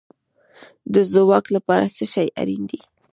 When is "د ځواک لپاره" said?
0.93-1.85